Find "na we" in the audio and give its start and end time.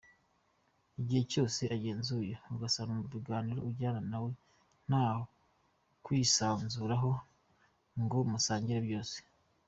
4.11-4.31